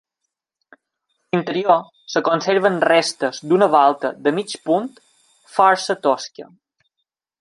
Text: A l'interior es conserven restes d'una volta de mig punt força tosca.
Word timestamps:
A 0.73 1.35
l'interior 1.35 1.75
es 1.81 2.15
conserven 2.29 2.79
restes 2.91 3.43
d'una 3.51 3.69
volta 3.75 4.11
de 4.29 4.33
mig 4.39 4.57
punt 4.71 4.89
força 5.59 5.99
tosca. 6.09 6.49